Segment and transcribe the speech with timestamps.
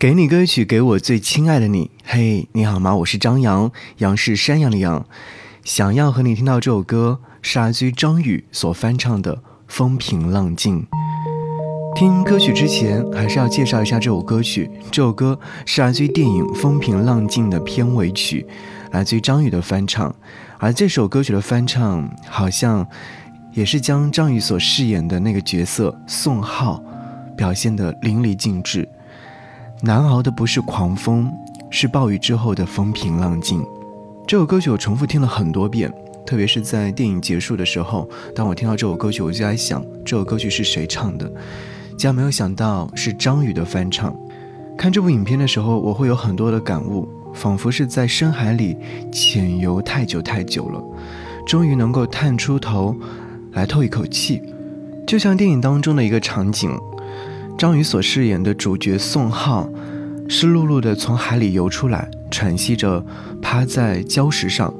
[0.00, 1.90] 给你歌曲，给我最亲爱的你。
[2.06, 2.96] 嘿，你好吗？
[2.96, 5.04] 我是张扬，杨是山羊的羊。
[5.62, 9.36] 想要和你听到这首歌，是来自于张宇所翻唱的
[9.68, 10.80] 《风平浪静》。
[11.94, 14.70] 听歌曲之前，还是要介绍一下这首歌曲。
[14.90, 18.46] 这首歌是来自于电影《风平浪静》的片尾曲，
[18.92, 20.14] 来自于张宇的翻唱。
[20.56, 22.86] 而这首歌曲的翻唱，好像
[23.52, 26.82] 也是将张宇所饰演的那个角色宋浩
[27.36, 28.88] 表现得淋漓尽致。
[29.82, 31.32] 难熬的不是狂风，
[31.70, 33.64] 是暴雨之后的风平浪静。
[34.26, 35.90] 这首歌曲我重复听了很多遍，
[36.26, 41.26] 特别是在电影结束的时候，当我听到这首歌曲，我就在想，这首歌曲是谁唱的？
[41.96, 44.14] 竟然没有想到是张宇的翻唱。
[44.76, 48.76] 看这部影片的时候，我会有很多的感悟，仿佛是在深海里
[49.10, 50.84] 潜游太久太久了，
[51.46, 52.94] 终于能够探出头
[53.52, 54.42] 来透一口气，
[55.06, 56.70] 就像电影当中的一个场景。
[57.60, 59.68] 张宇所饰演的主角宋浩，
[60.30, 63.04] 湿漉漉的从海里游出来，喘息着
[63.42, 64.72] 趴在礁石上，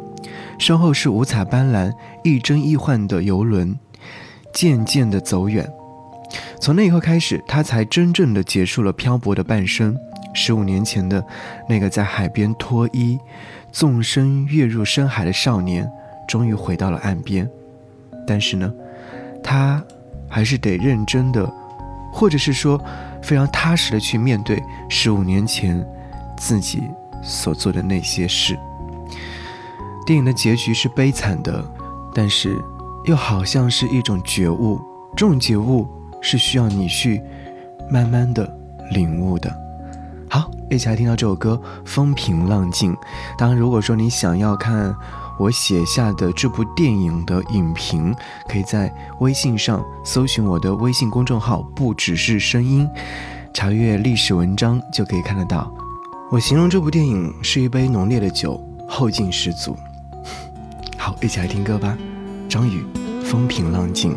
[0.59, 1.93] 身后是五彩斑斓、
[2.25, 3.79] 亦真亦幻的游轮，
[4.55, 5.71] 渐渐的走远。
[6.59, 9.95] 从那一刻开始，他才真正的结束了漂泊的半生。
[10.33, 11.23] 十五年前的
[11.69, 13.19] 那个在海边脱衣、
[13.71, 15.87] 纵身跃入深海的少年，
[16.27, 17.47] 终于回到了岸边。
[18.27, 18.73] 但是呢，
[19.45, 19.85] 他
[20.31, 21.60] 还是得认真的。
[22.13, 22.83] 或者是说，
[23.23, 25.87] 非常踏实的去面对十五年前
[26.37, 26.83] 自己
[27.23, 28.59] 所做的那些事。
[30.07, 31.65] 电影的结局是悲惨的，
[32.15, 32.57] 但是
[33.05, 34.81] 又好像是一种觉悟。
[35.17, 35.87] 这种觉悟
[36.21, 37.23] 是需要你去
[37.91, 38.53] 慢慢的
[38.91, 39.55] 领悟的。
[40.29, 42.93] 好，一起来听到这首歌《风平浪静》。
[43.39, 44.95] 当然，如果说你想要看。
[45.41, 48.15] 我写下的这部电影的影评，
[48.47, 52.87] 可以在微信上搜寻我的微信公众号“不只是声音”，
[53.55, 55.73] 查阅历史文章就可以看得到。
[56.31, 59.75] 我形容这部电影是一杯浓烈的酒，后劲十足。
[60.99, 61.97] 好，一起来听歌吧，
[62.47, 62.85] 张宇，
[63.25, 64.13] 《风平浪静》。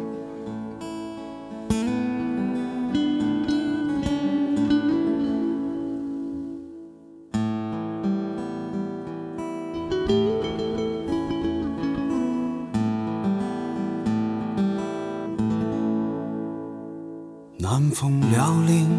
[17.94, 18.90] 风撩令，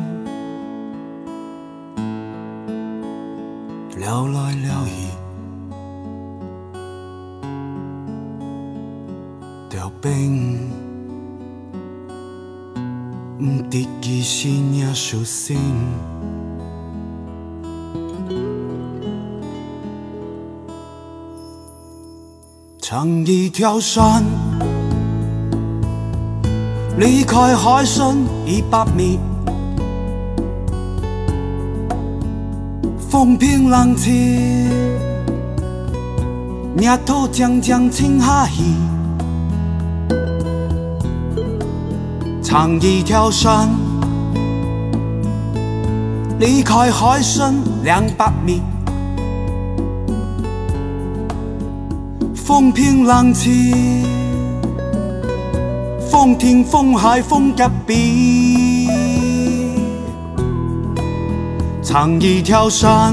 [3.97, 5.09] 撩来撩去，
[9.69, 10.61] 条冰，
[13.41, 15.59] 唔得意心也舒心，
[22.81, 24.23] 唱一条山。
[26.97, 29.19] 离开海深一百米，
[33.11, 34.13] 风平浪静，
[36.77, 38.63] 日头渐渐沉下去，
[42.41, 43.69] 长一条山，
[46.39, 48.63] 离开海深两百米，
[52.37, 54.24] 风平浪静。
[56.15, 58.89] 风天风海风隔壁，
[61.83, 63.13] 长一条山，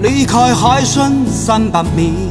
[0.00, 2.28] 离开海深三百米。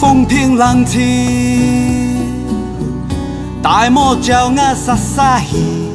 [0.00, 0.98] 风平浪静，
[3.62, 5.90] 大漠叫我撒撒气。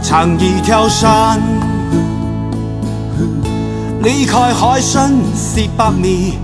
[0.00, 1.55] 长一条山。
[4.06, 6.34] 离开海深四百米，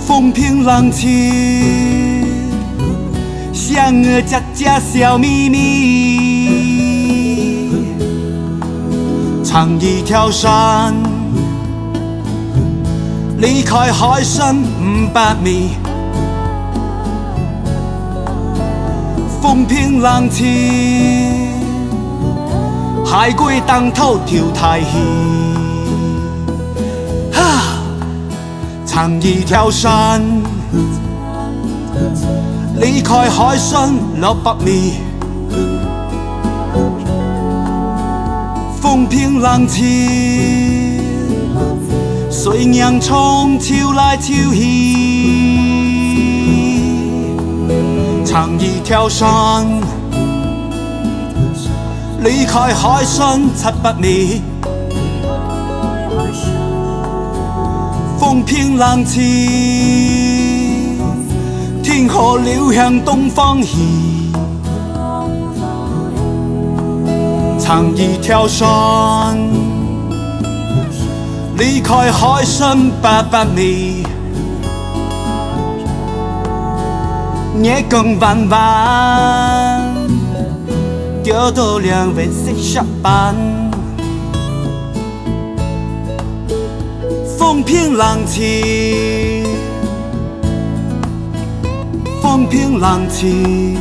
[0.00, 2.24] 风平浪静，
[3.52, 6.88] 像我家家小秘密。
[9.44, 10.94] 长一条山，
[13.36, 15.72] 离开海深五百米，
[19.42, 21.37] 风平浪静。
[23.10, 24.86] 海龟当头跳太戏，
[27.32, 27.80] 哈！
[28.84, 30.22] 长一条山，
[32.78, 34.92] 离开海深六百米，
[38.78, 41.00] 风平浪静，
[42.30, 44.66] 随洋葱秋来秋去，
[48.22, 49.66] 长一条山。
[52.20, 54.42] 离开海深七百米，
[58.18, 59.22] 风平浪静，
[61.82, 63.76] 天河流向东方去。
[67.60, 69.38] 唱一条船，
[71.56, 74.02] 离开海深八百米，
[77.62, 79.67] 夜更弯弯，
[81.30, 83.36] 钓到两位色下班。
[87.38, 89.44] 风平浪静，
[92.22, 93.76] 风平浪静，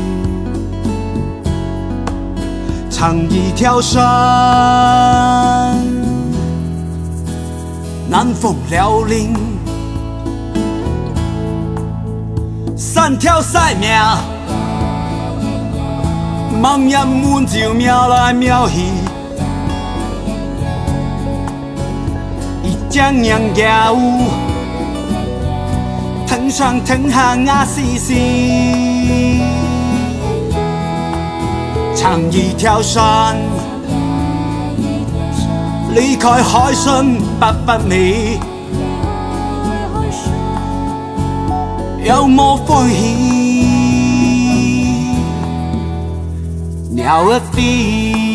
[2.89, 4.03] 唱一条山，
[8.09, 9.33] 南风撩林，
[12.75, 14.17] 三条赛苗，
[16.61, 18.81] 忙人满就瞄来瞄去。
[22.89, 23.95] 江洋摇，
[26.25, 29.41] 腾上腾下呀西西，
[31.95, 33.37] 唱一条山，
[35.93, 38.39] 离开海深八百米，
[42.03, 43.46] 有么欢喜？
[46.97, 48.26] now a thief.